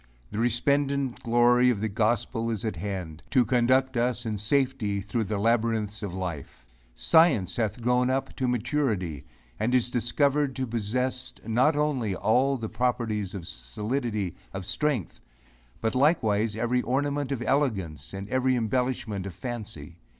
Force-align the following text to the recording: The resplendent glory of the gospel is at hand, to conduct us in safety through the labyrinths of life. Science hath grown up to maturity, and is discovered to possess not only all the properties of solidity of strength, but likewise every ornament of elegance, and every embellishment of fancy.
The 0.31 0.39
resplendent 0.39 1.21
glory 1.21 1.69
of 1.69 1.79
the 1.79 1.87
gospel 1.87 2.49
is 2.49 2.65
at 2.65 2.75
hand, 2.75 3.21
to 3.29 3.45
conduct 3.45 3.95
us 3.95 4.25
in 4.25 4.39
safety 4.39 4.99
through 4.99 5.25
the 5.25 5.37
labyrinths 5.37 6.01
of 6.01 6.11
life. 6.11 6.65
Science 6.95 7.55
hath 7.57 7.79
grown 7.83 8.09
up 8.09 8.35
to 8.37 8.47
maturity, 8.47 9.25
and 9.59 9.75
is 9.75 9.91
discovered 9.91 10.55
to 10.55 10.65
possess 10.65 11.35
not 11.45 11.75
only 11.75 12.15
all 12.15 12.57
the 12.57 12.67
properties 12.67 13.35
of 13.35 13.47
solidity 13.47 14.33
of 14.55 14.65
strength, 14.65 15.21
but 15.81 15.93
likewise 15.93 16.55
every 16.55 16.81
ornament 16.81 17.31
of 17.31 17.43
elegance, 17.43 18.11
and 18.11 18.27
every 18.29 18.55
embellishment 18.55 19.27
of 19.27 19.35
fancy. 19.35 19.99